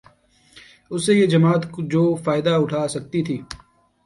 اس 0.91 1.05
سے 1.05 1.13
یہ 1.13 1.25
جماعت 1.25 1.63
جو 1.91 2.03
فائدہ 2.23 2.53
اٹھا 2.61 2.87
سکتی 2.87 3.21
تھی 3.23 3.37